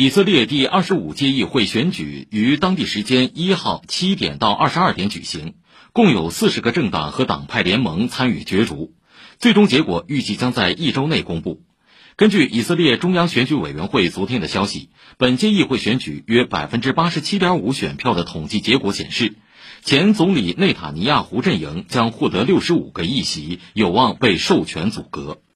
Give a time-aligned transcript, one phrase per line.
[0.00, 5.54] 以色列第二十五届议会选举于当地时间一号七点到二十二点举行，
[5.92, 8.92] 共有四十个政党和党派联盟参与角逐，
[9.40, 11.64] 最终结果预计将在一周内公布。
[12.14, 19.34] 根据以色列中央选举委员会昨天的消息，本届议会选举约百分之八十七点五选票的统计结果显示，
[19.82, 25.42] 前总理内塔尼亚胡阵营将获得六十五个议席，有望被授权组阁。